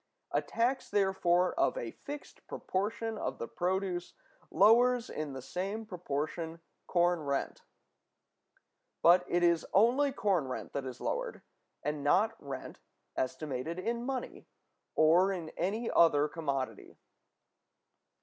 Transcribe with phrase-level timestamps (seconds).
[0.31, 4.15] A tax, therefore, of a fixed proportion of the produce
[4.49, 7.61] lowers, in the same proportion, corn rent.
[9.03, 11.43] But it is only corn rent that is lowered,
[11.83, 12.79] and not rent
[13.15, 14.47] estimated in money,
[14.95, 16.97] or in any other commodity.